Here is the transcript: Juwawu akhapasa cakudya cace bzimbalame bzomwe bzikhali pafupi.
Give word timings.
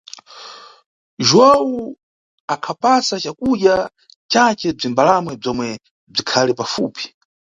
Juwawu 1.27 1.77
akhapasa 2.53 3.15
cakudya 3.23 3.75
cace 4.31 4.67
bzimbalame 4.77 5.33
bzomwe 5.41 5.67
bzikhali 6.13 6.53
pafupi. 6.59 7.05